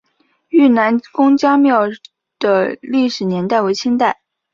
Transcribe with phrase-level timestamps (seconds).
[0.49, 1.81] 愈南公家庙
[2.39, 4.19] 的历史年代为清代。